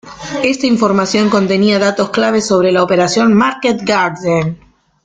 Esta 0.43 0.65
información 0.65 1.29
contenía 1.29 1.77
datos 1.77 2.09
claves 2.09 2.47
sobre 2.47 2.71
la 2.71 2.81
Operación 2.81 3.35
Market 3.35 3.81
Garden. 3.83 4.57